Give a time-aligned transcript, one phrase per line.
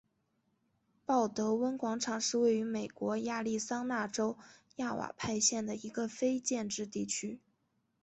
[1.05, 4.35] 鲍德温广场是位于美国亚利桑那州
[4.77, 7.39] 亚瓦派县的一个非建制地区。